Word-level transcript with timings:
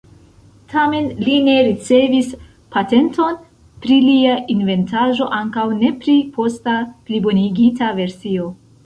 Tamen 0.71 1.07
li 1.25 1.33
ne 1.49 1.57
ricevis 1.67 2.31
patenton 2.75 3.37
pri 3.83 3.97
lia 4.05 4.37
inventaĵo, 4.55 5.29
ankaŭ 5.41 5.67
ne 5.83 5.93
pri 6.05 6.17
posta 6.39 6.75
plibonigita 7.11 7.93
versio. 8.01 8.49